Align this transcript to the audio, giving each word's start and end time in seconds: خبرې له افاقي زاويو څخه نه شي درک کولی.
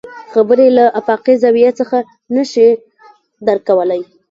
خبرې 0.33 0.67
له 0.77 0.85
افاقي 0.99 1.33
زاويو 1.41 1.77
څخه 1.79 1.97
نه 2.35 2.43
شي 2.51 2.67
درک 3.45 3.61
کولی. 3.69 4.01